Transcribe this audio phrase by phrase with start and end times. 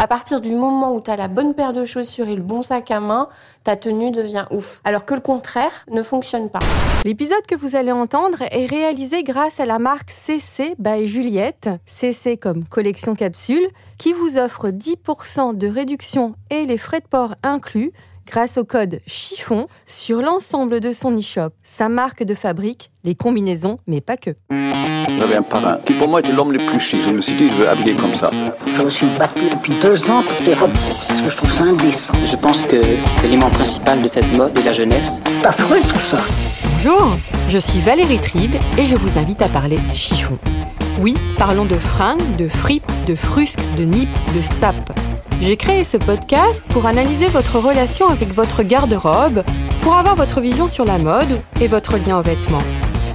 [0.00, 2.62] À partir du moment où tu as la bonne paire de chaussures et le bon
[2.62, 3.28] sac à main,
[3.62, 4.80] ta tenue devient ouf.
[4.84, 6.60] Alors que le contraire ne fonctionne pas.
[7.04, 12.38] L'épisode que vous allez entendre est réalisé grâce à la marque CC by Juliette, CC
[12.38, 13.66] comme collection capsule,
[13.98, 17.92] qui vous offre 10% de réduction et les frais de port inclus
[18.26, 23.76] grâce au code chiffon sur l'ensemble de son e-shop, sa marque de fabrique, les combinaisons,
[23.86, 24.30] mais pas que.
[25.18, 27.00] J'avais un parrain qui pour moi était l'homme le plus chic.
[27.02, 28.30] Je me suis dit, je veux habiller comme ça.
[28.66, 31.62] Je me suis battu depuis deux ans pour ces robes parce que je trouve ça
[31.62, 32.12] indécent.
[32.26, 32.82] Je pense que
[33.22, 35.18] l'élément principal de cette mode est la jeunesse.
[35.40, 36.18] C'est affreux tout ça.
[36.72, 37.16] Bonjour,
[37.48, 40.36] je suis Valérie Tribe et je vous invite à parler chiffon.
[41.00, 44.92] Oui, parlons de fringues, de fripes, de frusques, de nippes, de sapes.
[45.40, 49.44] J'ai créé ce podcast pour analyser votre relation avec votre garde-robe,
[49.82, 52.62] pour avoir votre vision sur la mode et votre lien aux vêtements.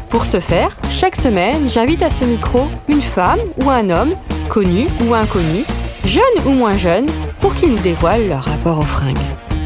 [0.09, 4.13] Pour ce faire, chaque semaine, j'invite à ce micro une femme ou un homme,
[4.49, 5.63] connu ou inconnu,
[6.05, 7.07] jeune ou moins jeune,
[7.39, 9.17] pour qu'ils nous dévoilent leur rapport aux fringues.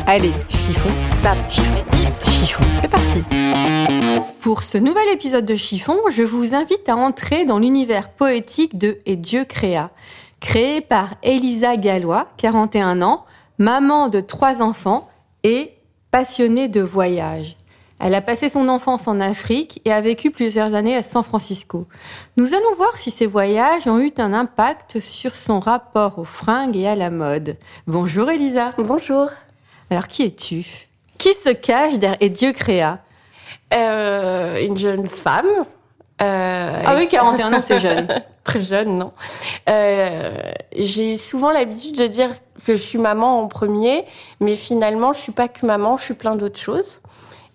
[0.07, 0.89] Allez, chiffon,
[1.21, 3.23] sap, chiffon, c'est parti
[4.39, 8.99] Pour ce nouvel épisode de Chiffon, je vous invite à entrer dans l'univers poétique de
[9.05, 9.89] Et Dieu créa,
[10.45, 13.25] créé par Elisa Gallois, 41 ans,
[13.57, 15.09] maman de trois enfants
[15.43, 15.73] et
[16.11, 17.57] passionnée de voyage.
[17.99, 21.87] Elle a passé son enfance en Afrique et a vécu plusieurs années à San Francisco.
[22.37, 26.77] Nous allons voir si ces voyages ont eu un impact sur son rapport aux fringues
[26.77, 27.57] et à la mode.
[27.87, 28.73] Bonjour Elisa.
[28.77, 29.29] Bonjour.
[29.89, 30.87] Alors qui es-tu?
[31.17, 32.99] Qui se cache derrière Et Dieu créa?
[33.73, 35.65] Euh, une jeune femme.
[36.21, 38.07] Euh, Ah oui, 41 ans, c'est jeune.
[38.43, 39.11] Très jeune, non.
[39.69, 42.29] Euh, J'ai souvent l'habitude de dire
[42.65, 44.05] que je suis maman en premier,
[44.39, 47.01] mais finalement, je suis pas que maman, je suis plein d'autres choses.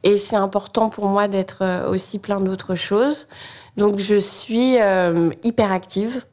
[0.03, 3.29] Et c'est important pour moi d'être euh, aussi plein d'autres choses.
[3.77, 6.25] Donc, je suis euh, hyper active.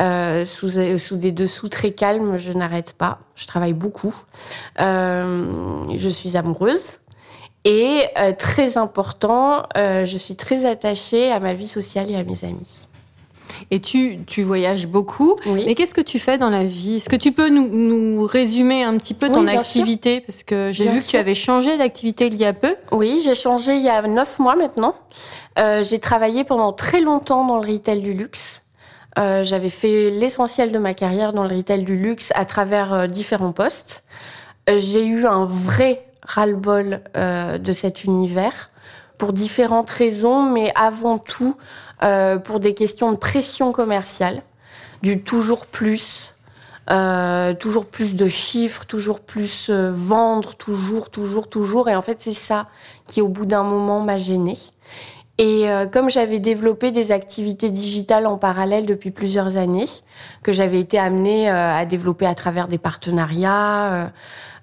[0.00, 3.18] Euh, sous, sous des dessous très calmes, je n'arrête pas.
[3.34, 4.14] Je travaille beaucoup.
[4.80, 6.98] Euh, je suis amoureuse.
[7.64, 12.24] Et euh, très important, euh, je suis très attachée à ma vie sociale et à
[12.24, 12.88] mes amis.
[13.70, 15.36] Et tu, tu voyages beaucoup.
[15.46, 15.64] Oui.
[15.66, 16.96] Mais qu'est-ce que tu fais dans la vie?
[16.96, 20.20] Est-ce que tu peux nous, nous résumer un petit peu ton Oui, activité?
[20.20, 22.74] Parce que j'ai vu que tu avais changé d'activité il y a peu.
[22.90, 24.94] Oui, j'ai changé il y a neuf mois maintenant.
[25.58, 28.62] Euh, j'ai travaillé pendant très longtemps dans le retail du luxe.
[29.18, 33.06] Euh, J'avais fait l'essentiel de ma carrière dans le retail du luxe à travers euh,
[33.06, 34.04] différents postes.
[34.70, 38.70] Euh, j'ai eu un vrai ras-le-bol euh, de cet univers
[39.18, 41.56] pour différentes raisons, mais avant tout
[42.02, 44.42] euh, pour des questions de pression commerciale,
[45.02, 46.34] du toujours plus,
[46.90, 51.88] euh, toujours plus de chiffres, toujours plus euh, vendre, toujours, toujours, toujours.
[51.88, 52.66] Et en fait, c'est ça
[53.06, 54.58] qui, au bout d'un moment, m'a gênée.
[55.38, 59.88] Et euh, comme j'avais développé des activités digitales en parallèle depuis plusieurs années,
[60.42, 64.06] que j'avais été amenée euh, à développer à travers des partenariats, euh,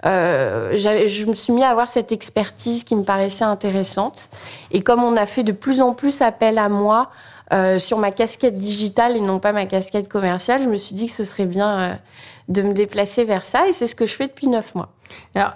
[0.05, 4.29] euh, je me suis mis à avoir cette expertise qui me paraissait intéressante.
[4.71, 7.09] Et comme on a fait de plus en plus appel à moi
[7.51, 11.07] euh, sur ma casquette digitale et non pas ma casquette commerciale, je me suis dit
[11.07, 11.93] que ce serait bien euh,
[12.47, 13.67] de me déplacer vers ça.
[13.67, 14.89] Et c'est ce que je fais depuis neuf mois.
[15.33, 15.53] Alors,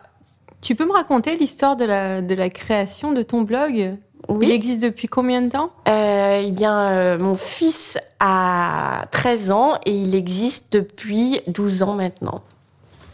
[0.59, 3.95] tu peux me raconter l'histoire de la, de la création de ton blog?
[4.29, 4.45] Oui.
[4.47, 5.71] Il existe depuis combien de temps?
[5.87, 11.93] Euh, eh bien, euh, mon fils a 13 ans et il existe depuis 12 ans
[11.93, 12.41] maintenant.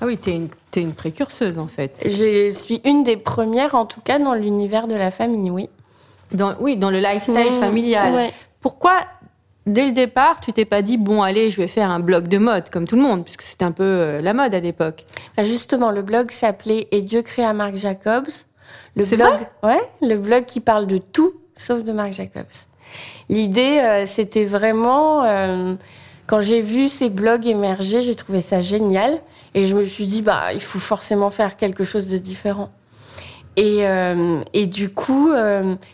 [0.02, 2.00] Ah oui, t'es une, t'es une précurseuse en fait.
[2.06, 5.70] Je suis une des premières, en tout cas, dans l'univers de la famille, oui.
[6.32, 8.14] Dans, oui, dans le lifestyle Mmh, familial.
[8.14, 8.32] ouais.
[8.62, 8.94] Pourquoi,
[9.66, 12.38] dès le départ, tu t'es pas dit, bon, allez, je vais faire un blog de
[12.38, 15.06] mode, comme tout le monde, puisque c'était un peu euh, la mode à l'époque?
[15.36, 18.28] Bah, Justement, le blog s'appelait Et Dieu créa Marc Jacobs.
[18.96, 22.46] Le blog, ouais, le blog qui parle de tout sauf de Marc Jacobs.
[23.30, 25.76] L'idée, euh, c'était vraiment euh,
[26.26, 29.20] quand j'ai vu ces blogs émerger, j'ai trouvé ça génial
[29.54, 32.72] et je me suis dit bah il faut forcément faire quelque chose de différent.
[33.56, 35.32] Et, euh, et du coup,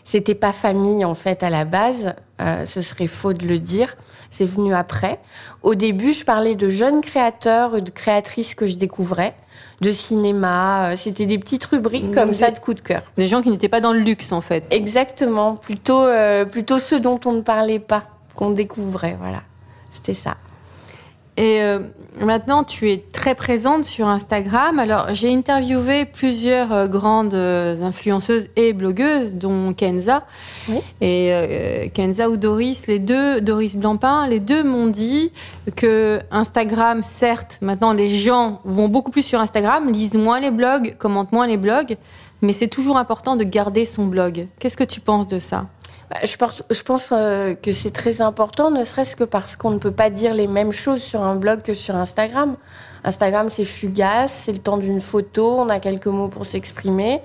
[0.04, 2.14] c'était pas famille en fait à la base.
[2.38, 3.96] Ce serait faux de le dire.
[4.30, 5.18] C'est venu après.
[5.62, 9.34] Au début, je parlais de jeunes créateurs et de créatrices que je découvrais,
[9.80, 10.90] de cinéma.
[10.92, 13.02] Euh, C'était des petites rubriques comme Des- ça de coup de cœur.
[13.16, 14.64] Des gens qui n'étaient pas dans le luxe, en fait.
[14.70, 15.54] Exactement.
[15.56, 19.16] Plutôt, euh, plutôt ceux dont on ne parlait pas, qu'on découvrait.
[19.20, 19.42] Voilà.
[19.90, 20.36] C'était ça.
[21.36, 21.80] Et euh,
[22.18, 24.78] maintenant, tu es très présente sur Instagram.
[24.78, 30.24] Alors, j'ai interviewé plusieurs euh, grandes euh, influenceuses et blogueuses, dont Kenza.
[30.68, 30.78] Oui.
[31.02, 35.30] Et euh, Kenza ou Doris, les deux, Doris Blancpain, les deux m'ont dit
[35.74, 40.96] que Instagram, certes, maintenant les gens vont beaucoup plus sur Instagram, lisent moins les blogs,
[40.96, 41.96] commentent moins les blogs,
[42.40, 44.46] mais c'est toujours important de garder son blog.
[44.58, 45.66] Qu'est-ce que tu penses de ça?
[46.24, 49.78] Je pense, je pense euh, que c'est très important, ne serait-ce que parce qu'on ne
[49.78, 52.56] peut pas dire les mêmes choses sur un blog que sur Instagram.
[53.02, 57.22] Instagram, c'est fugace, c'est le temps d'une photo, on a quelques mots pour s'exprimer.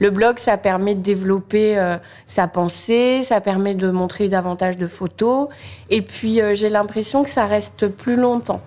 [0.00, 1.96] Le blog, ça permet de développer euh,
[2.26, 5.48] sa pensée, ça permet de montrer davantage de photos.
[5.88, 8.62] Et puis, euh, j'ai l'impression que ça reste plus longtemps.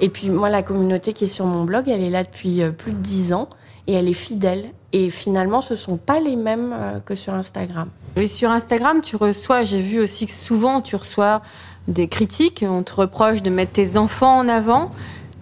[0.00, 2.92] Et puis, moi, la communauté qui est sur mon blog, elle est là depuis plus
[2.92, 3.48] de dix ans
[3.88, 4.66] et elle est fidèle.
[4.92, 6.74] Et finalement, ce sont pas les mêmes
[7.04, 7.88] que sur Instagram.
[8.16, 11.42] Et sur Instagram, tu reçois, j'ai vu aussi que souvent tu reçois
[11.88, 14.90] des critiques, on te reproche de mettre tes enfants en avant.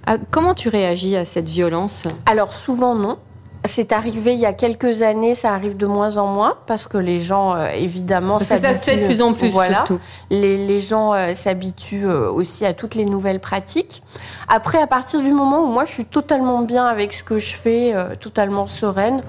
[0.06, 2.04] Ah, Comment tu réagis à cette violence?
[2.26, 3.18] Alors souvent non.
[3.64, 6.98] C'est arrivé il y a quelques années, ça arrive de moins en moins parce que
[6.98, 10.00] les gens euh, évidemment Parce que ça se fait de plus en plus, Voilà, surtout.
[10.30, 14.02] les, les gens euh, s'habituent euh, aussi à toutes les nouvelles pratiques.
[14.48, 17.54] Après, à partir du moment où moi je suis totalement bien avec ce que je
[17.54, 19.22] fais, euh, totalement sereine,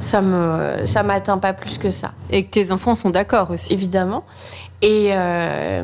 [0.00, 3.72] ça me ça m'atteint pas plus que ça, Et que tes enfants sont d'accord aussi.
[3.72, 4.24] évidemment.
[4.80, 5.82] Et euh,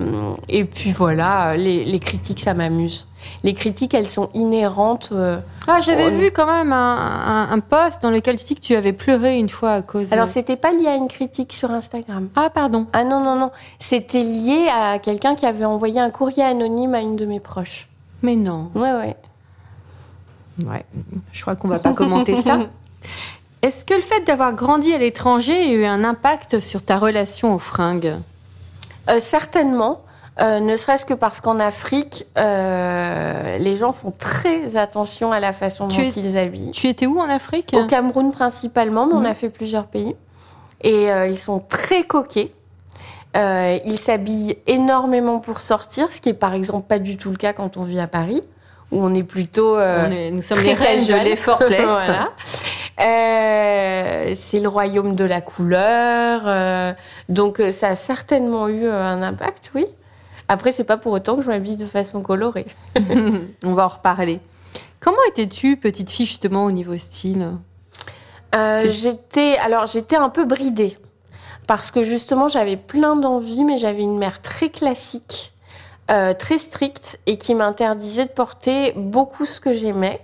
[0.49, 3.09] et puis voilà, les, les critiques ça m'amuse.
[3.43, 5.09] Les critiques elles sont inhérentes.
[5.13, 8.61] euh, Ah, j'avais vu quand même un, un, un post dans lequel tu dis que
[8.61, 10.13] tu avais pleuré une fois à cause.
[10.13, 12.29] Alors c'était pas lié à une critique sur Instagram.
[12.37, 12.87] ah, pardon.
[12.93, 13.51] Ah non, non, non.
[13.81, 17.89] C'était lié à quelqu'un qui avait envoyé un courrier anonyme à une de mes proches.
[18.23, 18.71] Mais non.
[18.77, 19.17] Ouais, ouais.
[20.65, 20.85] Ouais.
[21.33, 22.61] Je crois qu'on va pas commenter ça.
[23.65, 27.55] Est-ce que le fait d'avoir grandi à l'étranger a eu un impact sur ta relation
[27.55, 28.17] aux fringues?
[29.09, 30.03] Euh, certainement.
[30.43, 35.55] Euh, ne serait-ce que parce qu'en Afrique, euh, les gens font très attention à la
[35.55, 36.73] façon Tu dont es- ils habillent.
[36.73, 37.73] Tu étais où en Afrique?
[37.75, 39.27] Au Cameroun principalement, mais on Mhm.
[39.27, 40.15] a fait plusieurs pays.
[40.83, 42.53] Et euh, ils sont très coquets.
[43.35, 47.55] Ils s'habillent énormément pour sortir, ce qui est par exemple pas du tout le cas
[47.55, 48.43] quand on vit à Paris,
[48.95, 49.77] où on est plutôt...
[49.77, 51.81] euh, On est- Nous sommes très les reines de l'effortless.
[51.87, 52.31] Voilà.
[53.01, 56.43] Euh, c'est le royaume de la couleur.
[56.47, 56.93] euh,
[57.29, 59.87] donc ça a certainement eu un impact, oui.
[60.49, 62.67] Après, c'est pas pour autant que je m'habille de façon colorée.
[63.65, 64.41] On va en reparler.
[65.01, 67.49] Comment étais-tu, petite fille, justement, au niveau style?
[68.89, 70.97] J'étais alors j'étais un peu bridée
[71.67, 75.53] parce que justement j'avais plein d'envie, mais j'avais une mère très classique,
[76.11, 80.21] euh, très stricte et qui m'interdisait de porter beaucoup ce que j'aimais.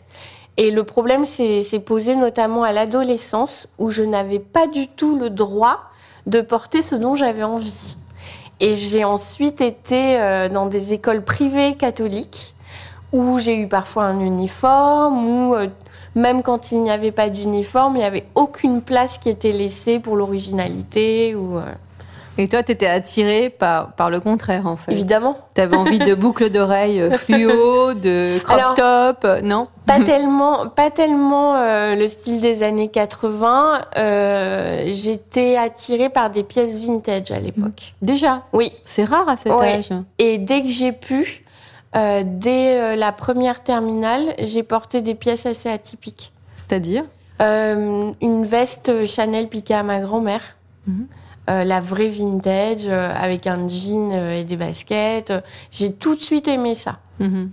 [0.57, 5.31] Et le problème s'est posé notamment à l'adolescence où je n'avais pas du tout le
[5.31, 5.81] droit
[6.27, 7.97] de porter ce dont j'avais envie.
[8.61, 12.55] Et j'ai ensuite été euh, dans des écoles privées catholiques
[13.13, 15.69] où j'ai eu parfois un uniforme, où euh,
[16.15, 19.99] même quand il n'y avait pas d'uniforme, il n'y avait aucune place qui était laissée
[19.99, 21.35] pour l'originalité.
[21.35, 21.65] Ou euh,
[22.41, 24.93] Et toi, t'étais attirée par, par le contraire, en fait.
[24.93, 30.69] évidemment, T'avais envie de boucles d'oreilles euh, fluo, de crop top, euh, non pas tellement,
[30.69, 33.81] pas tellement euh, le style des années 80.
[33.97, 37.93] euh, J'étais attirée par des pièces vintage à l'époque.
[38.01, 39.75] Déjà, Oui, c'est rare à cet Ouais.
[39.79, 39.89] âge.
[40.19, 41.45] Et dès que j'ai pu,
[41.97, 46.33] euh, dès la première terminale, j'ai porté des pièces assez atypiques.
[46.57, 47.03] C'est-à-dire?
[47.41, 50.57] Une veste Chanel piquée à ma grand-mère.
[50.87, 51.07] Mhm.
[51.51, 55.33] Euh, la vraie vintage, euh, avec un jean euh, et des baskets.
[55.73, 57.01] J'ai tout de suite aimé ça.
[57.19, 57.51] Mhm.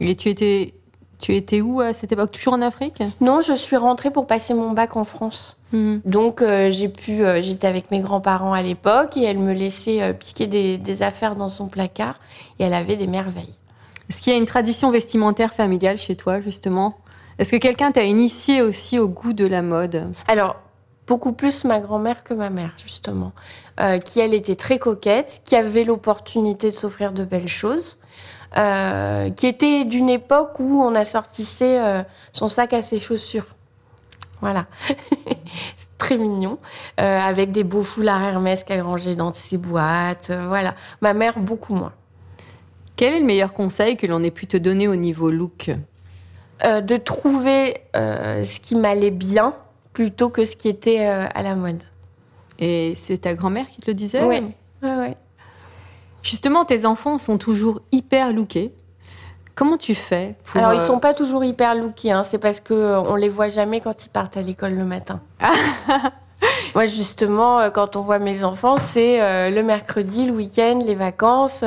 [0.00, 0.74] Et tu étais,
[1.18, 2.30] tu étais où à cette époque?
[2.30, 3.02] Toujours en Afrique?
[3.20, 5.60] Non, je suis rentrée pour passer mon bac en France.
[5.72, 6.00] Mhm.
[6.04, 10.78] Donc j'ai pu, j'étais avec mes grands-parents à l'époque et elle me laissait piquer des,
[10.78, 12.20] des affaires dans son placard
[12.58, 13.54] et elle avait des merveilles.
[14.08, 16.98] Est-ce qu'il y a une tradition vestimentaire familiale chez toi, justement?
[17.38, 20.12] Est-ce que quelqu'un t'a initié aussi au goût de la mode?
[20.28, 20.56] Alors,
[21.10, 23.32] beaucoup plus ma grand-mère que ma mère, justement,
[23.80, 27.98] euh, qui, elle, était très coquette, qui avait l'opportunité de s'offrir de belles choses,
[28.56, 33.56] euh, qui était d'une époque où on assortissait euh, son sac à ses chaussures.
[34.40, 34.66] Voilà.
[35.76, 36.58] C'est très mignon.
[36.96, 40.30] Avec des beaux foulards Hermès qu'elle rangeait dans ses boîtes.
[40.30, 40.76] voilà.
[41.00, 41.92] Ma mère, beaucoup moins.
[42.94, 45.70] Quel est le meilleur conseil que l'on ait pu te donner au niveau look?
[46.62, 49.54] Euh, de trouver euh, ce qui m'allait bien
[49.92, 51.82] plutôt que ce qui était euh, à la mode.
[52.58, 54.22] Et c'est ta grand-mère qui te le disait.
[54.22, 54.44] Ouais,
[54.82, 55.16] ouais.
[56.22, 58.74] Justement, tes enfants sont toujours hyper lookés.
[59.54, 60.58] Comment tu fais pour...
[60.58, 62.22] Alors, ils euh, sont pas toujours hyper lookés, hein.
[62.22, 65.20] c'est parce que euh, on les voit jamais quand ils partent à l'école le matin.
[66.74, 71.64] Moi, justement, quand on voit mes enfants, c'est euh, le mercredi, le week-end, les vacances.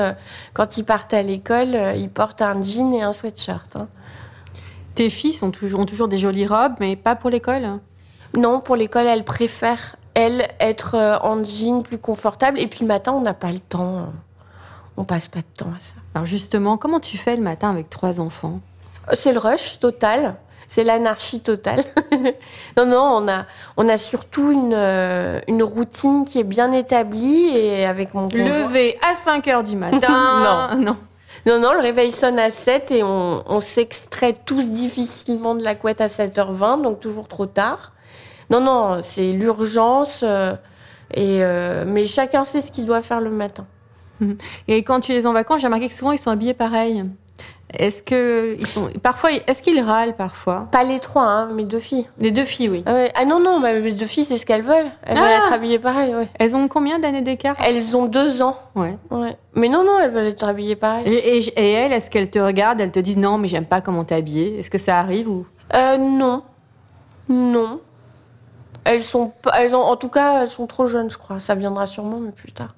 [0.53, 3.75] Quand ils partent à l'école, ils portent un jean et un sweatshirt.
[3.75, 3.88] hein.
[4.96, 7.80] Tes filles sont toujours, ont toujours des jolies robes, mais pas pour l'école?
[8.38, 12.60] Non, pour l'école, elles préfèrent, elles, être euh, en jean plus confortable.
[12.60, 13.98] Et puis le matin, on n'a pas le temps.
[13.98, 14.06] euh,
[14.98, 15.96] On passe pas de temps à ça.
[16.16, 18.56] Alors justement, comment tu fais le matin avec trois enfants?
[19.13, 20.36] C'est le rush total.
[20.68, 21.84] C'est l'anarchie totale.
[22.78, 23.46] non, non, on a,
[23.78, 28.46] on a surtout une, euh, une routine qui est bien établie et avec mon conjoint.
[28.66, 30.86] Lever à 5 heures du matin Non.
[30.86, 30.98] non.
[31.46, 35.75] Non, non, le réveil sonne à 7 et on, on s'extrait tous difficilement de la
[35.75, 37.92] couette à 7h20, donc toujours trop tard.
[38.50, 40.21] Non, non, c'est l'urgence.
[40.23, 40.53] euh,
[41.13, 43.65] et, euh, mais chacun sait ce qu'il doit faire le matin.
[44.69, 47.03] Et quand tu es en vacances, j'ai remarqué que souvent ils sont habillés pareil.
[47.77, 50.67] Est-ce que ils sont parfois est-ce qu'ils râlent parfois?
[50.71, 52.07] Pas les trois, hein, mes deux filles.
[52.19, 52.83] Les deux filles, oui.
[52.85, 53.05] Ah.
[53.15, 54.85] Ah non, non, bah, mes deux filles, c'est ce qu'elles veulent.
[55.05, 56.29] Elles veulent Ah être habillées pareil, ouais.
[56.39, 57.55] Elles ont combien d'années d'écart?
[57.65, 58.55] Elles ont deux ans.
[58.75, 58.95] Ouais.
[59.09, 59.35] Ouais.
[59.55, 61.03] Mais non, non, elles veulent être habillées pareil.
[61.07, 63.81] Et, et, et elles, est-ce qu'elles te regardent Elles te disent non, mais j'aime pas
[63.81, 64.59] comment t'es habillée?
[64.59, 65.45] Est-ce que ça arrive ou?
[65.73, 66.43] Euh, non.
[67.27, 67.79] Non.
[68.86, 71.40] Elles sont elles ont, en tout cas, elles sont trop jeunes, je crois.
[71.40, 72.75] Ça viendra sûrement, mais plus tard.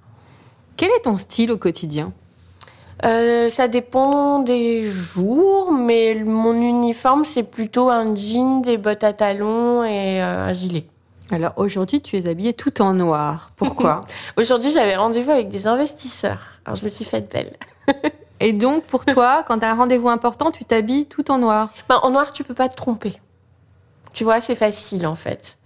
[0.78, 2.14] Quel est ton style au quotidien?
[3.04, 9.14] Euh, ça dépend des jours, mais mon uniforme, c'est plutôt un jean, des bottes à
[9.14, 10.86] talons et euh, un gilet.
[11.32, 13.52] Alors aujourd'hui, tu es habillée tout en noir.
[13.58, 14.02] Pourquoi?
[14.38, 16.60] Aujourd'hui, j'avais rendez-vous avec des investisseurs.
[16.66, 17.56] Alors, je me suis faite belle.
[18.40, 21.74] Et donc pour toi, quand tu as un rendez-vous important, tu t'habilles tout en noir?
[21.90, 23.14] Ben, en noir, tu peux pas te tromper.
[24.14, 25.58] Tu vois, c'est facile, en fait.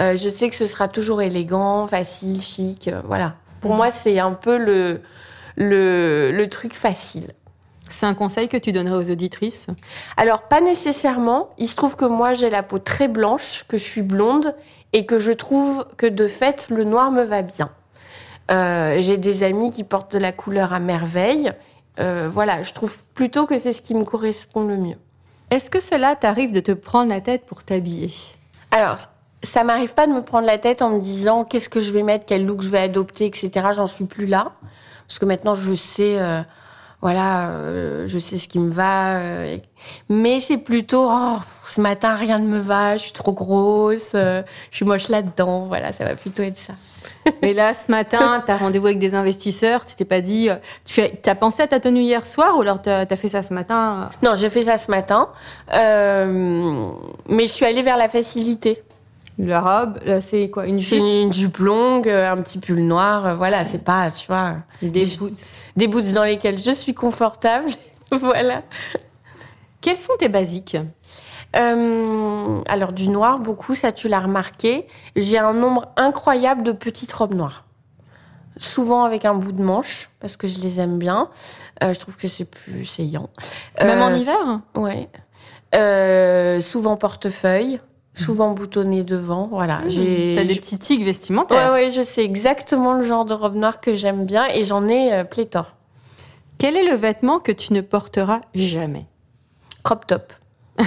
[0.00, 3.34] Euh, je sais que ce sera toujours élégant, facile, chic, euh, voilà.
[3.60, 5.00] Pour moi, c'est un peu le,
[5.56, 7.32] le, le truc facile.
[7.88, 9.66] C'est un conseil que tu donnerais aux auditrices?
[10.16, 11.48] Alors, pas nécessairement.
[11.58, 14.54] Il se trouve que moi, j'ai la peau très blanche, que je suis blonde
[14.92, 17.70] et que je trouve que de fait, le noir me va bien.
[18.50, 21.52] Euh, j'ai des amis qui portent de la couleur à merveille.
[21.98, 24.96] Euh, voilà, je trouve plutôt que c'est ce qui me correspond le mieux.
[25.50, 28.12] Est-ce que cela t'arrive de te prendre la tête pour t'habiller?
[28.70, 28.98] Alors,
[29.42, 32.02] ça m'arrive pas de me prendre la tête en me disant qu'est-ce que je vais
[32.02, 33.50] mettre, quel look je vais adopter, etc.
[33.74, 34.52] J'en suis plus là.
[35.06, 36.42] Parce que maintenant, je sais, euh,
[37.00, 39.16] voilà, euh, je sais ce qui me va.
[39.18, 39.56] euh,
[40.08, 44.42] mais c'est plutôt, oh, ce matin, rien ne me va, je suis trop grosse, euh,
[44.70, 45.66] je suis moche là-dedans.
[45.66, 46.74] Voilà, ça va plutôt être ça.
[47.42, 50.50] Et là, ce matin, tu as rendez-vous avec des investisseurs, tu t'es pas dit...
[50.50, 53.42] euh, Tu as, pensé à ta tenue hier soir ou alors tu as fait ça
[53.42, 55.28] ce matin Non, j'ai fait ça ce matin.
[55.72, 56.82] Euh,
[57.28, 58.82] mais je suis allée vers la facilité.
[59.38, 63.24] La robe, c'est quoi Une jupe une jupe longue, euh, un petit pull noir.
[63.24, 64.56] euh, Voilà, c'est pas, tu vois.
[64.82, 65.32] Des boots.
[65.76, 67.70] des boots dans lesquels je suis confortable.
[68.10, 68.62] voilà.
[69.80, 70.76] Quels sont tes basiques?
[71.56, 74.88] Euh, alors du noir, beaucoup, ça tu l'as remarqué.
[75.14, 77.64] J'ai un nombre incroyable de petites robes noires.
[78.56, 81.30] Souvent avec un bout de manche, parce que je les aime bien.
[81.84, 83.30] Euh, je trouve que c'est plus saillant.
[83.80, 84.60] Même en hiver?
[84.74, 85.08] Ouais.
[86.60, 87.80] Souvent portefeuille,
[88.18, 89.46] souvent boutonné devant.
[89.48, 89.82] Voilà.
[89.86, 91.72] J'ai- T'as des petits tics Ouais, vestimentaires.
[91.72, 95.12] ouais, je sais exactement le genre de robe noire que j'aime bien et j'en ai
[95.12, 95.74] euh, pléthore.
[96.58, 99.06] Quel est le vêtement que tu ne porteras jamais?
[99.84, 100.32] Crop top.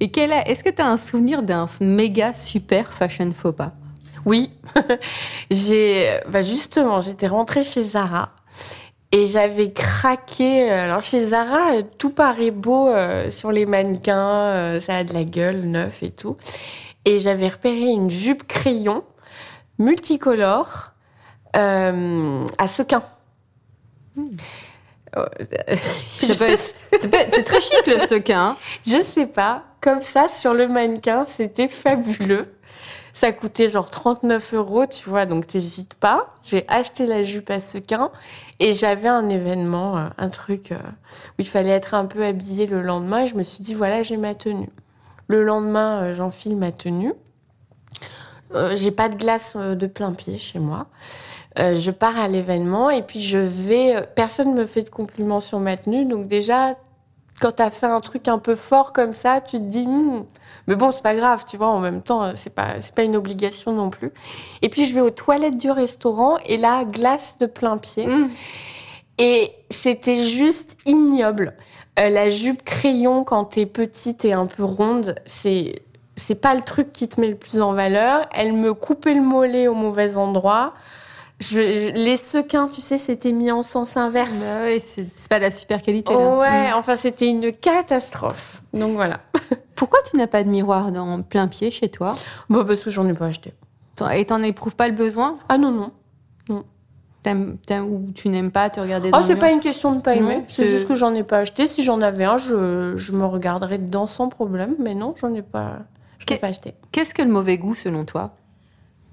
[0.00, 3.72] Et quel est- est-ce que tu as un souvenir d'un méga super fashion faux pas?
[4.24, 4.50] Oui,
[5.50, 8.30] j'ai, bah justement, j'étais rentrée chez Zara
[9.12, 10.70] et j'avais craqué.
[10.70, 15.04] euh, Alors chez Zara, euh, tout paraît beau euh, sur les mannequins, euh, ça a
[15.04, 16.36] de la gueule, neuf et tout.
[17.04, 19.04] Et j'avais repéré une jupe crayon
[19.78, 20.92] multicolore
[21.56, 23.02] euh, à sequin.
[26.18, 26.38] C'est
[27.10, 28.56] pas- c'est très chic le sequin.
[28.86, 32.55] Je sais pas, comme ça sur le mannequin, c'était fabuleux.
[33.16, 36.34] Ça coûtait genre 39 euros, tu vois, donc t'hésites pas.
[36.42, 38.10] J'ai acheté la jupe à sequin
[38.60, 42.66] et j'avais un événement, euh, un truc euh, où il fallait être un peu habillé
[42.66, 44.68] le lendemain et je me suis dit, voilà, j'ai ma tenue.
[45.28, 47.14] Le lendemain, euh, j'enfile ma tenue.
[48.74, 50.86] J'ai pas de glace de plein pied chez moi.
[51.56, 54.06] Je pars à l'événement et puis je vais.
[54.14, 56.74] Personne me fait de compliments sur ma tenue, donc déjà,
[57.40, 60.24] quand t'as fait un truc un peu fort comme ça, tu te dis, Hmm,
[60.66, 61.68] mais bon, c'est pas grave, tu vois.
[61.68, 64.12] En même temps, euh, c'est pas c'est pas une obligation non plus.
[64.62, 68.06] Et puis je vais aux toilettes du restaurant et là, glace de plein pied.
[68.06, 68.30] Mm.
[69.18, 71.54] Et c'était juste ignoble.
[71.98, 75.82] Euh, la jupe crayon quand t'es petite et un peu ronde, c'est
[76.16, 78.26] c'est pas le truc qui te met le plus en valeur.
[78.32, 80.74] Elle me coupait le mollet au mauvais endroit.
[81.38, 84.40] Je, les sequins, tu sais, c'était mis en sens inverse.
[84.40, 86.12] Bah ouais, c'est pas la super qualité.
[86.14, 86.18] là.
[86.18, 86.74] Oh ouais, Mm.
[86.76, 88.62] enfin c'était une catastrophe.
[88.72, 89.20] Donc voilà.
[89.76, 92.14] Pourquoi tu n'as pas de miroir dans plein pied chez toi?
[92.48, 93.52] Bon, parce que j'en ai pas acheté.
[94.14, 95.38] Et t'en éprouves pas le besoin?
[95.50, 95.92] Ah non, non.
[97.22, 97.56] T'aimes-
[97.90, 100.36] Ou tu n'aimes pas te regarder Oh, dans c'est pas une question de pas aimer.
[100.36, 101.66] Non, c'est juste que j'en ai pas acheté.
[101.66, 104.76] Si j'en avais un, je, je me regarderais dedans sans problème.
[104.78, 105.80] Mais non, j'en ai pas,
[106.24, 106.74] Que- pas acheté.
[106.92, 108.30] Qu'est-ce que le mauvais goût selon toi?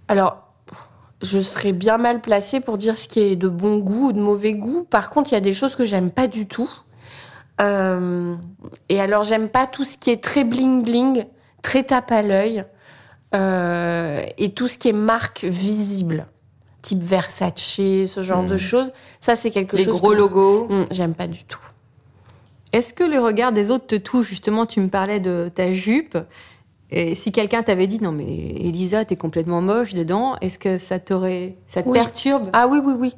[0.07, 0.42] Alors,
[1.23, 4.19] je serais bien mal placée pour dire ce qui est de bon goût ou de
[4.19, 4.83] mauvais goût.
[4.89, 6.69] Par contre, il y a des choses que j'aime pas du tout.
[7.61, 8.35] Euh,
[8.89, 11.25] et alors, j'aime pas tout ce qui est très bling bling,
[11.61, 12.65] très tape à l'œil,
[13.35, 16.27] euh, et tout ce qui est marque visible,
[16.81, 18.91] type Versace, ce genre de choses.
[19.19, 19.79] Ça, c'est quelque Hmm.
[19.79, 19.93] Les chose.
[19.97, 21.59] gros que- logos Hum, j'aime pas du tout.
[22.73, 26.17] Est-ce que le regard des autres te touche Justement, tu me parlais de ta jupe.
[26.91, 30.99] Et si quelqu'un t'avait dit non mais Elisa t'es complètement moche dedans, est-ce que ça
[30.99, 31.93] t'aurait ça te Oui.
[31.93, 32.49] perturbe?
[32.53, 33.15] Ah oui, oui, oui.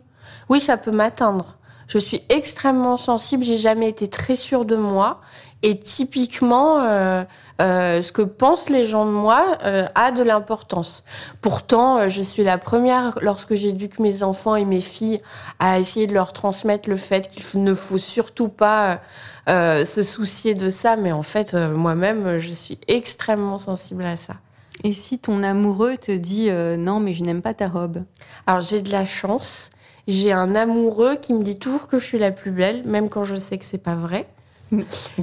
[0.49, 1.57] Oui, ça peut m'atteindre.
[1.87, 5.19] Je suis extrêmement sensible, j'ai jamais été très sûre de moi.
[5.67, 7.23] Et typiquement, euh,
[7.59, 11.03] euh, ce que pensent les gens de moi euh, a de l'importance.
[11.41, 15.23] Pourtant, je suis la première, lorsque j'éduque mes enfants et mes filles,
[15.57, 19.01] à essayer de leur transmettre le fait qu'il ne faut surtout pas
[19.47, 20.97] se soucier de ça.
[20.97, 24.35] Mais en fait, moi-même, je suis extrêmement sensible à ça.
[24.83, 28.03] Et si ton amoureux te dit non mais je n'aime pas ta robe
[28.45, 29.71] Alors j'ai de la chance.
[30.07, 33.23] J'ai un amoureux qui me dit toujours que je suis la plus belle, même quand
[33.23, 34.27] je sais que c'est pas vrai.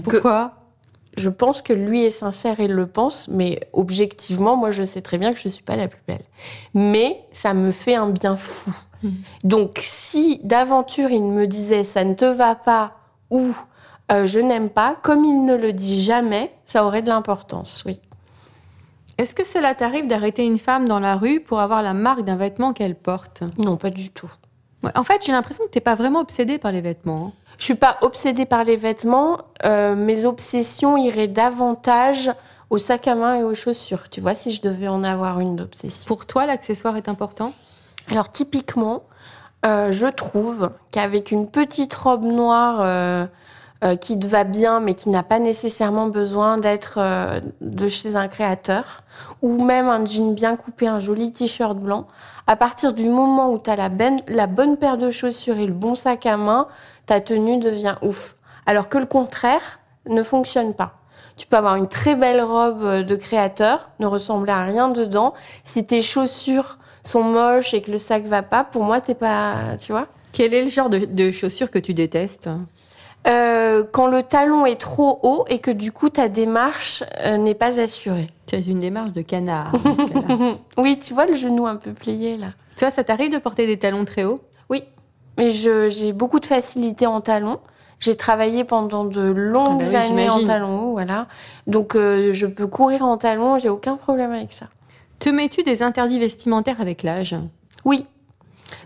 [0.02, 0.54] Pourquoi?
[1.16, 5.02] Je pense que lui est sincère et il le pense, mais objectivement, moi je sais
[5.02, 6.24] très bien que je suis pas la plus belle.
[6.74, 8.72] Mais ça me fait un bien fou.
[9.44, 12.92] Donc si d'aventure il me disait ça ne te va pas
[13.30, 13.54] ou
[14.10, 18.00] euh, je n'aime pas, comme il ne le dit jamais, ça aurait de l'importance, oui.
[19.18, 22.36] Est-ce que cela t'arrive d'arrêter une femme dans la rue pour avoir la marque d'un
[22.36, 23.42] vêtement qu'elle porte?
[23.58, 24.30] Non, pas du tout.
[24.82, 27.26] Ouais, En fait, j'ai l'impression que t'es pas vraiment obsédée par les vêtements.
[27.28, 27.32] hein.
[27.58, 29.38] Je suis pas obsédée par les vêtements.
[29.64, 32.32] euh, mes obsessions iraient davantage
[32.70, 34.08] au sac à main et aux chaussures.
[34.10, 36.06] Tu vois, si je devais en avoir une d'obsession.
[36.08, 37.52] Pour toi, l'accessoire est important?
[38.10, 39.04] Alors typiquement,
[39.64, 43.26] euh, je trouve qu'avec une petite robe noire euh,
[43.84, 46.98] euh, qui te va bien, mais qui n'a pas nécessairement besoin d'être
[47.60, 49.02] de chez un créateur,
[49.42, 52.06] ou même un jean bien coupé, un joli t-shirt blanc,
[52.46, 55.66] à partir du moment où tu as la, ben- la bonne paire de chaussures et
[55.66, 56.68] le bon sac à main,
[57.06, 58.36] ta tenue devient ouf.
[58.66, 60.94] Alors que le contraire ne fonctionne pas.
[61.36, 65.34] Tu peux avoir une très belle robe euh, de créateur, ne ressembler à rien dedans.
[65.64, 69.76] Si tes chaussures sont moches et que le sac va pas, pour moi, t'es pas,
[69.80, 70.06] tu vois.
[70.32, 72.48] Quel est le genre de, de chaussures que tu détestes?
[73.28, 77.54] Euh, quand le talon est trop haut et que du coup ta démarche euh, n'est
[77.54, 78.26] pas assurée.
[78.46, 79.72] Tu as une démarche de canard.
[80.76, 82.48] oui, tu vois le genou un peu plié là.
[82.76, 84.40] tu vois, ça t'arrive de porter des talons très hauts?
[84.70, 84.82] Oui,
[85.38, 87.60] mais j'ai beaucoup de facilité en talons.
[88.00, 91.28] J'ai travaillé pendant de longues Ah bah oui, années en talons hauts, voilà.
[91.68, 94.66] Donc euh, je peux courir en talons, j'ai aucun problème avec ça.
[95.20, 97.36] Te mets-tu des interdits vestimentaires avec l'âge?
[97.84, 98.06] Oui.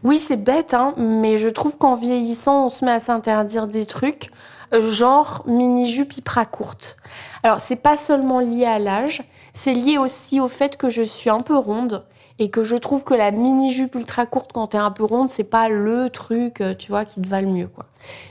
[0.05, 3.87] Oui, c'est bête, hein, mais je trouve qu'en vieillissant, on se met à s'interdire des
[3.87, 4.31] trucs,
[4.75, 6.97] euh, genre mini-jupe hyper courte.
[7.43, 9.23] Alors, c'est pas seulement lié à l'âge,
[9.53, 12.05] c'est lié aussi au fait que je suis un peu ronde
[12.39, 15.49] et que je trouve que la mini-jupe ultra courte quand t'es un peu ronde, c'est
[15.49, 17.87] pas le truc, euh, tu vois, qui te va le mieux, quoi.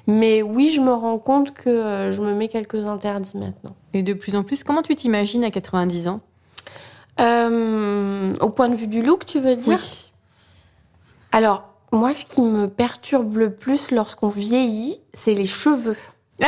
[0.06, 3.76] Mais oui, je me rends compte que euh, je me mets quelques interdits maintenant.
[3.94, 6.22] Et de plus en plus, comment tu t'imagines à 90 ans?
[7.20, 9.80] Euh, au point de vue du look, tu veux dire?
[11.36, 15.98] Alors, moi, ce qui me perturbe le plus lorsqu'on vieillit, c'est les cheveux.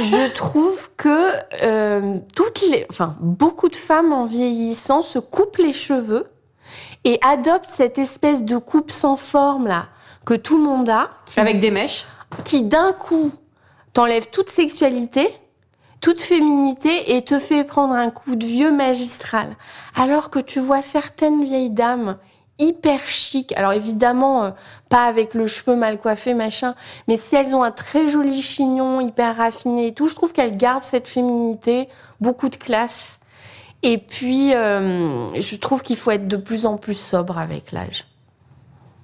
[0.00, 5.72] Je trouve que euh, toutes les, enfin, beaucoup de femmes en vieillissant se coupent les
[5.72, 6.30] cheveux
[7.04, 9.86] et adoptent cette espèce de coupe sans forme là
[10.26, 12.04] que tout le monde a, qui, Avec des mèches
[12.44, 13.32] qui d'un coup
[13.94, 15.26] t'enlève toute sexualité,
[16.02, 19.56] toute féminité et te fait prendre un coup de vieux magistral.
[19.96, 22.18] Alors que tu vois certaines vieilles dames
[22.58, 24.50] hyper chic, alors évidemment euh,
[24.88, 26.74] pas avec le cheveu mal coiffé machin,
[27.08, 30.56] mais si elles ont un très joli chignon hyper raffiné et tout, je trouve qu'elles
[30.56, 31.88] gardent cette féminité,
[32.20, 33.18] beaucoup de classe.
[33.82, 38.06] Et puis euh, je trouve qu'il faut être de plus en plus sobre avec l'âge.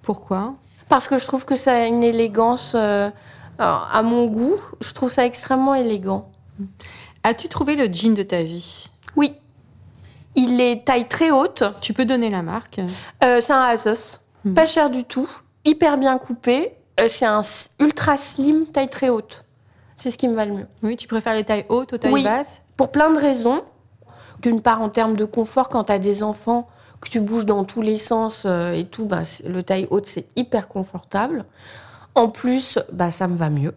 [0.03, 0.55] Pourquoi?
[0.89, 3.11] Parce que je trouve que ça a une élégance, euh,
[3.59, 6.31] à mon goût, je trouve ça extrêmement élégant.
[7.25, 8.91] As-tu trouvé le jean de ta vie?
[9.17, 9.35] Oui.
[10.39, 11.65] Il est taille très haute.
[11.81, 12.81] Tu peux donner la marque
[13.25, 14.21] Euh, c'est un Asos.
[14.45, 14.55] Mhm.
[14.55, 15.29] Pas cher du tout.
[15.65, 16.75] Hyper bien coupé.
[17.01, 17.41] Euh, c'est un
[17.81, 19.45] ultra slim taille très haute.
[19.97, 20.67] C'est ce qui me va le mieux.
[20.85, 22.23] Oui, tu préfères les tailles hautes aux tailles Oui.
[22.23, 23.63] basses Pour plein de raisons.
[24.41, 26.69] D'une part, en termes de confort, quand tu as des enfants,
[27.01, 30.27] que tu bouges dans tous les sens euh, et tout, bah, le taille haute, c'est
[30.37, 31.45] hyper confortable.
[32.15, 33.75] En plus, bah, ça me va mieux.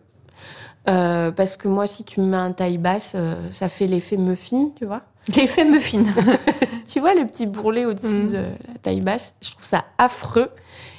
[0.90, 4.18] Euh, parce que moi, si tu me mets un taille basse, euh, ça fait l'effet
[4.18, 5.02] muffin, tu vois.
[5.36, 6.04] L'effet muffin.
[6.92, 8.32] Tu vois le petit bourrelet au-dessus Mhm.
[8.32, 10.50] de la taille basse Je trouve ça affreux.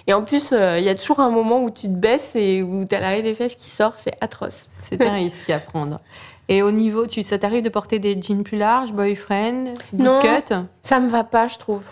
[0.06, 2.62] Et en plus, euh, il y a toujours un moment où tu te baisses et
[2.62, 4.66] où tu as l'arrêt des fesses qui sort, c'est atroce.
[4.70, 6.00] C'est un risque à prendre.
[6.48, 10.18] Et au niveau, tu, ça t'arrive de porter des jeans plus larges, boyfriend, Non.
[10.18, 11.84] bootcut Ça me va pas, je trouve.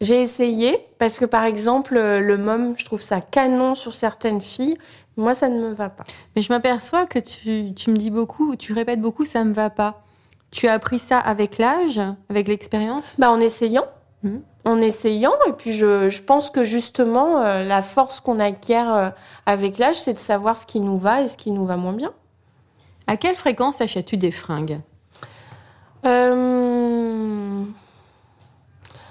[0.00, 4.40] J'ai essayé parce que par exemple, euh, le mom, je trouve ça canon sur certaines
[4.40, 4.76] filles.
[5.16, 6.04] Moi, ça ne me va pas.
[6.36, 9.68] Mais je m'aperçois que tu, tu me dis beaucoup, tu répètes beaucoup, ça me va
[9.68, 10.02] pas.
[10.50, 13.14] Tu as appris ça avec l'âge, avec l'expérience?
[13.18, 13.84] Bah, en essayant.
[14.22, 14.42] Mhm.
[14.64, 15.34] En essayant.
[15.46, 19.10] Et puis, je, je pense que justement, euh, la force qu'on acquiert euh,
[19.46, 21.92] avec l'âge, c'est de savoir ce qui nous va et ce qui nous va moins
[21.92, 22.12] bien.
[23.06, 24.80] À quelle fréquence achètes-tu des fringues?
[26.06, 27.62] Euh,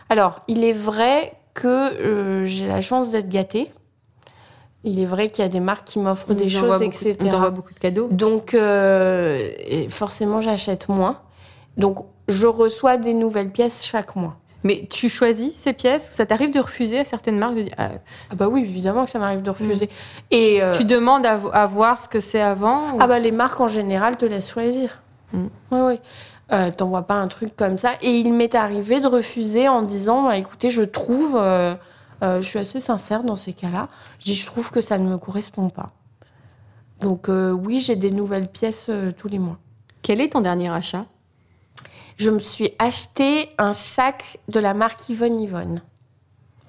[0.09, 3.71] Alors, il est vrai que j'ai la chance d'être gâtée.
[4.83, 7.17] Il est vrai qu'il y a des marques qui m'offrent des On choses, beaucoup etc.
[7.21, 8.07] On t'envoie beaucoup de cadeaux.
[8.11, 8.55] Donc,
[9.89, 11.19] forcément, j'achète moins.
[11.77, 14.37] Donc, je reçois des nouvelles pièces chaque mois.
[14.63, 17.75] Mais tu choisis ces pièces ou ça t'arrive de refuser à certaines marques de dire,
[17.77, 17.91] ah,
[18.31, 19.89] Ah bah oui, évidemment que ça m'arrive de refuser.
[20.31, 23.19] Et euh, Tu demandes à, vo- à voir ce que c'est avant ou- ah bah
[23.19, 25.01] les marques en général te laissent choisir.
[25.31, 25.45] Mm.
[25.71, 25.99] Oui, oui.
[26.51, 27.91] Euh, T'envoies pas un truc comme ça.
[28.01, 31.75] Et il m'est arrivé de refuser en disant, bah, écoutez, je trouve, euh,
[32.23, 33.89] euh, je suis assez sincère dans ces cas-là.
[34.19, 35.91] Je dis, je trouve que ça ne me correspond pas.
[36.99, 39.57] Donc oui, j'ai des nouvelles pièces tous les mois.
[40.01, 41.05] Quel est ton dernier achat?
[42.17, 45.81] Je me suis acheté un sac de la marque Yvonne Yvonne.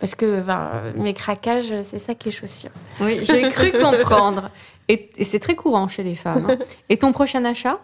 [0.01, 2.71] Parce que ben, mes craquages, c'est ça qui est chaussures.
[3.01, 4.51] Oui, j'ai cru comprendre.
[4.91, 6.49] Et, et c'est très courant chez les femmes.
[6.51, 6.59] hein.
[6.89, 7.79] Et ton prochain achat?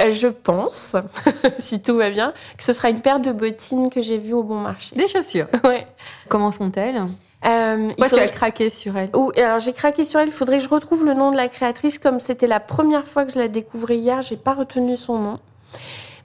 [0.00, 0.94] Euh, je pense,
[1.58, 4.42] si tout va bien, que ce sera une paire de bottines que j'ai vues au
[4.44, 4.94] bon marché.
[4.94, 5.46] Des chaussures?
[5.64, 5.86] Ouais.
[6.28, 7.02] Comment sont-elles?
[7.46, 8.92] Euh, Toi, tu as craqué sur.
[9.14, 10.28] Oh, et alors j'ai craqué sur elle.
[10.28, 11.98] Il faudrait que je retrouve le nom de la créatrice.
[11.98, 15.38] Comme c'était la première fois que je la découvrais hier, j'ai pas retenu son nom.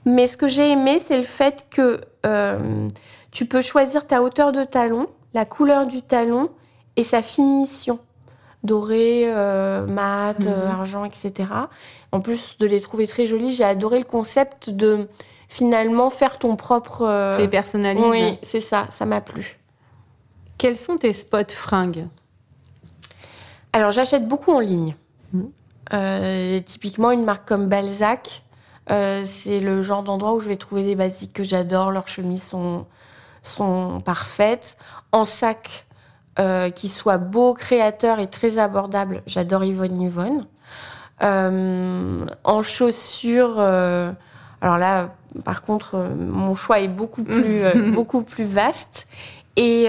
[0.04, 2.88] Mais ce que j'ai aimé, c'est le fait que euh,
[3.30, 6.50] tu peux choisir ta hauteur de talon, la couleur du talon
[6.96, 7.98] et sa finition.
[8.64, 11.32] Doré, euh, mat, euh, argent, etc.
[12.12, 15.08] En plus de les trouver très jolies, j'ai adoré le concept de
[15.48, 17.02] finalement faire ton propre.
[17.02, 18.04] euh, les personnalises.
[18.06, 19.58] Oui, c'est ça, ça m'a plu.
[20.58, 22.06] Quels sont tes spots fringues?
[23.72, 24.94] Alors, j'achète beaucoup en ligne.
[25.32, 25.50] Mhm.
[25.94, 28.42] Euh, typiquement, une marque comme Balzac,
[28.90, 31.92] euh, c'est le genre d'endroit où je vais trouver des basiques que j'adore.
[31.92, 32.86] Leurs chemises sont,
[33.42, 34.76] sont parfaites.
[35.12, 35.86] En sac,
[36.38, 40.46] euh, qui soit beau, créateur et très abordable, j'adore Yvonne Yvonne.
[41.22, 44.10] Euh, en chaussures, euh,
[44.62, 45.10] alors là,
[45.44, 49.06] par contre, mon choix est beaucoup plus, beaucoup plus vaste.
[49.56, 49.88] Et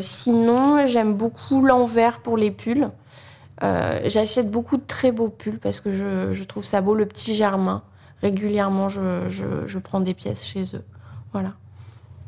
[0.00, 2.90] sinon, j'aime beaucoup l'envers pour les pulls.
[3.62, 7.36] J'achète beaucoup de très beaux pulls parce que je, je trouve ça beau, le petit
[7.36, 7.84] germain.
[8.22, 10.84] Régulièrement, je, je- je prends des pièces chez eux.
[11.32, 11.52] Voilà.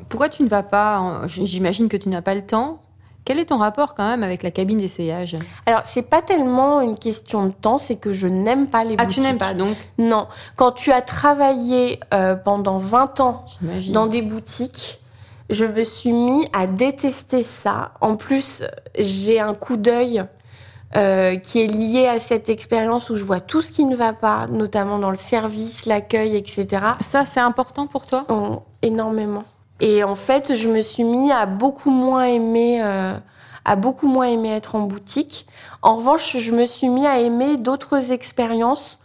[0.07, 2.81] Pourquoi tu ne vas pas en- J'imagine que tu n'as pas le temps.
[3.25, 5.35] Quel est ton rapport quand même avec la cabine d'essayage?
[5.65, 9.03] Alors, c'est pas tellement une question de temps, c'est que je n'aime pas les Ah,
[9.03, 9.15] boutiques.
[9.15, 9.75] tu n'aimes pas donc?
[9.97, 10.27] Non.
[10.55, 13.45] Quand tu as travaillé euh, pendant 20 ans
[13.91, 14.99] dans des boutiques,
[15.49, 17.91] je me suis mis à détester ça.
[18.01, 18.63] En plus,
[18.97, 20.23] j'ai un coup d'œil
[20.95, 24.11] euh, qui est lié à cette expérience où je vois tout ce qui ne va
[24.11, 26.65] pas, notamment dans le service, l'accueil, etc.
[27.01, 28.25] Ça, c'est important pour toi?
[28.27, 29.43] Oh, énormément.
[29.81, 33.13] Et en fait, je me suis mis à beaucoup moins aimer, euh,
[33.65, 35.45] à beaucoup moins aimer être en boutique.
[35.83, 38.97] En revanche, je me suis mis à aimer d'autres expériences,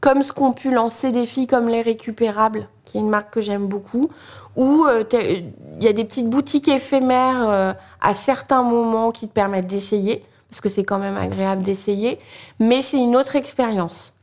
[0.00, 3.42] comme ce qu'ont pu lancer des filles comme les récupérables, qui est une marque que
[3.42, 4.08] j'aime beaucoup,
[4.56, 9.66] où euh, il y a des petites boutiques éphémères à certains moments qui te permettent
[9.66, 12.18] d'essayer, parce que c'est quand même agréable d'essayer,
[12.58, 14.14] mais c'est une autre expérience.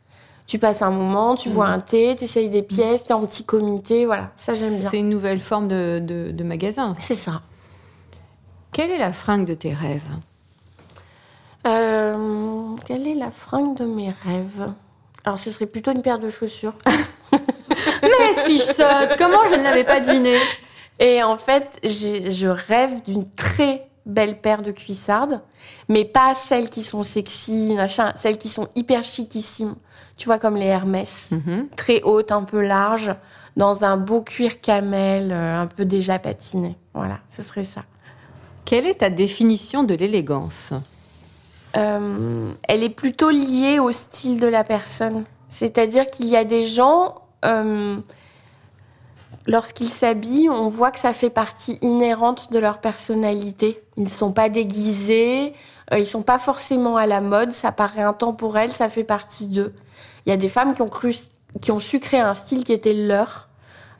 [0.47, 3.25] Tu passes un moment, tu bois un thé, tu essayes des pièces, tu es en
[3.25, 4.89] petit comité, voilà, ça j'aime bien.
[4.89, 6.93] C'est une nouvelle forme de, de- de magasin.
[6.99, 7.41] C'est ça.
[8.73, 10.01] Quelle est la fringue de tes rêves?
[11.65, 14.71] Euh, quelle est la fringue de mes rêves?
[15.23, 16.73] Alors ce serait plutôt une paire de chaussures.
[18.01, 20.35] Mais suis-je sotte Comment je ne l'avais pas deviné?
[20.99, 25.41] Et en fait, je rêve d'une très belle paire de cuissardes,
[25.89, 29.75] mais pas celles qui sont sexy, machin, celles qui sont hyper chiquissimes.
[30.17, 31.31] Tu vois, comme les Hermès.
[31.31, 31.67] Mhm.
[31.75, 33.15] Très hautes, un peu larges,
[33.57, 36.75] dans un beau cuir camel, euh, un peu déjà patiné.
[36.93, 37.83] Voilà, ce serait ça.
[38.65, 40.73] Quelle est ta définition de l'élégance?
[41.75, 45.23] Euh, elle est plutôt liée au style de la personne.
[45.49, 47.97] C'est-à-dire qu'il y a des gens, euh,
[49.45, 53.83] Lorsqu'ils s'habillent, on voit que ça fait partie inhérente de leur personnalité.
[53.97, 55.53] Ils ne sont pas déguisés,
[55.91, 59.73] euh, ils sont pas forcément à la mode, ça paraît intemporel, ça fait partie d'eux.
[60.25, 61.13] Il y a des femmes qui ont cru,
[61.61, 63.49] qui ont su créer un style qui était leur.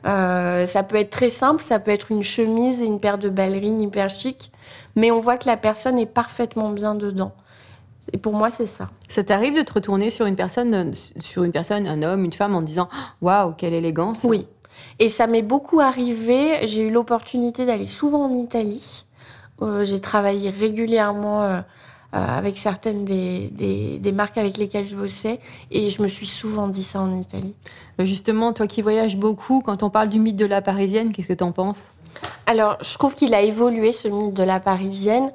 [0.06, 3.28] Euh, ça peut être très simple, ça peut être une chemise et une paire de
[3.28, 4.50] ballerines hyper chic,
[4.96, 7.32] mais on voit que la personne est parfaitement bien dedans.
[8.12, 8.90] Et pour moi, c'est ça.
[9.08, 12.54] Ça t'arrive de te retourner sur une personne, sur une personne, un homme, une femme,
[12.54, 12.88] en disant
[13.22, 14.24] waouh, quelle élégance.
[14.24, 14.46] Oui.
[14.98, 16.66] Et ça m'est beaucoup arrivé.
[16.66, 19.04] J'ai eu l'opportunité d'aller souvent en Italie.
[19.62, 21.60] Euh, j'ai travaillé régulièrement euh,
[22.14, 25.40] euh, avec certaines des, des, des, marques avec lesquelles je bossais.
[25.70, 27.54] Et je me suis souvent dit ça en Italie.
[27.98, 31.32] Justement, toi qui voyages beaucoup, quand on parle du mythe de la parisienne, qu'est-ce que
[31.32, 31.88] tu en penses?
[32.46, 35.32] Alors, je trouve qu'il a évolué, ce mythe de la parisienne.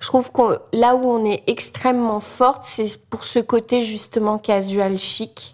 [0.00, 4.98] Je trouve que là où on est extrêmement forte, c'est pour ce côté justement casual
[4.98, 5.53] chic.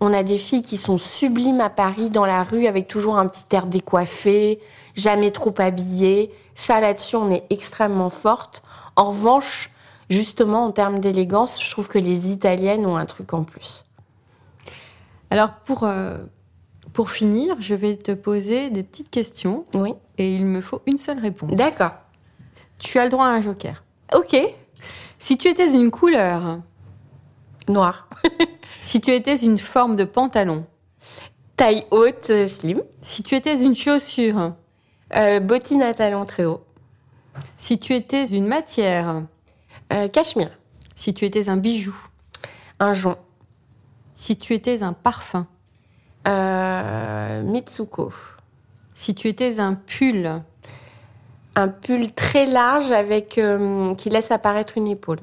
[0.00, 3.28] On a des filles qui sont sublimes à Paris dans la rue avec toujours un
[3.28, 4.58] petit air décoiffé,
[4.94, 6.32] jamais trop habillées.
[6.54, 8.62] Ça là-dessus, on est extrêmement forte.
[8.96, 9.70] En revanche,
[10.08, 13.84] justement en termes d'élégance, je trouve que les Italiennes ont un truc en plus.
[15.28, 16.16] Alors pour, euh,
[16.94, 19.66] pour finir, je vais te poser des petites questions.
[19.74, 19.92] Oui.
[20.16, 21.52] Et il me faut une seule réponse.
[21.52, 21.92] D'accord.
[22.78, 23.84] Tu as le droit à un joker.
[24.14, 24.34] Ok.
[25.18, 26.60] Si tu étais une couleur.
[27.68, 28.08] Noir.
[28.80, 30.66] si tu étais une forme de pantalon.
[31.56, 32.82] Taille haute, euh, slim.
[33.02, 34.54] Si tu étais une chaussure.
[35.14, 36.64] Euh, bottine à talons très haut.
[37.56, 39.22] Si tu étais une matière.
[39.92, 40.58] Euh, cachemire.
[40.94, 41.94] Si tu étais un bijou.
[42.78, 43.18] Un jonc.
[44.14, 45.46] Si tu étais un parfum.
[46.26, 48.12] Euh, Mitsuko.
[48.94, 50.40] Si tu étais un pull.
[51.56, 53.40] Un pull très large avec
[53.98, 55.20] qui laisse apparaître une épaule.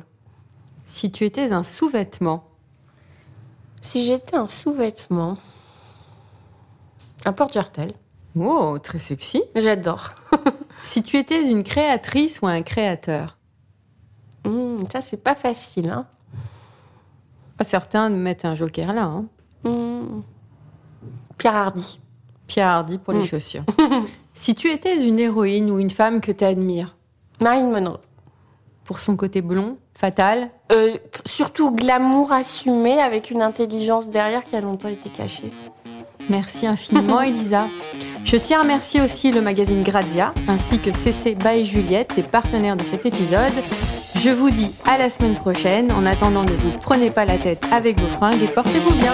[0.86, 2.47] Si tu étais un sous-vêtement.
[3.82, 5.38] Si j'étais un sous-vêtement.
[7.26, 7.94] Un porte-jartel.
[8.38, 9.44] Oh, très sexy.
[9.56, 10.12] J'adore.
[10.84, 13.38] si tu étais une créatrice ou un créateur?
[14.46, 16.06] Mmh, ça, c'est pas facile, hein.
[17.62, 19.04] Certains mettent un joker là.
[19.06, 19.26] Hein.
[19.64, 20.22] Mmh.
[21.38, 22.00] Pierre Hardy.
[22.46, 23.26] Pierre Hardy pour les Mmh.
[23.26, 23.64] chaussures.
[24.36, 26.96] si tu étais une héroïne ou une femme que tu admires.
[27.42, 28.00] Marilyn Monroe.
[28.86, 30.50] Pour son côté blond, fatal.
[30.72, 35.52] Euh, surtout glamour assumé avec une intelligence derrière qui a longtemps été cachée.
[36.30, 37.68] Merci infiniment, Elisa.
[38.24, 42.76] Je tiens à remercier aussi le magazine Grazia, ainsi que CC by Juliette, les partenaires
[42.76, 43.54] de cet épisode.
[44.16, 45.92] Je vous dis à la semaine prochaine.
[45.92, 49.14] En attendant, ne vous prenez pas la tête avec vos fringues et portez-vous bien.